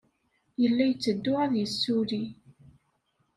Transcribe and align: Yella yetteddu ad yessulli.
Yella 0.61 0.83
yetteddu 0.85 1.33
ad 1.43 1.51
yessulli. 1.57 2.21